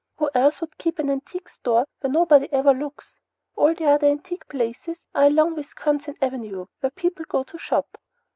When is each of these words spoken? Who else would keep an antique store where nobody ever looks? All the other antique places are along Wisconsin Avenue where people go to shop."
Who 0.17 0.31
else 0.33 0.61
would 0.61 0.79
keep 0.79 0.97
an 0.97 1.11
antique 1.11 1.47
store 1.47 1.85
where 1.99 2.11
nobody 2.11 2.51
ever 2.51 2.73
looks? 2.73 3.19
All 3.55 3.75
the 3.75 3.85
other 3.85 4.07
antique 4.07 4.47
places 4.47 4.97
are 5.13 5.25
along 5.25 5.53
Wisconsin 5.57 6.15
Avenue 6.19 6.65
where 6.79 6.89
people 6.89 7.25
go 7.29 7.43
to 7.43 7.59
shop." 7.59 7.99